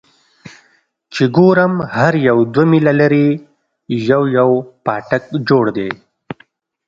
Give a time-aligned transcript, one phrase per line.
[1.13, 3.27] چې ګورم هر يو دوه ميله لرې
[4.09, 4.49] يو يو
[4.85, 5.89] پاټک جوړ دى.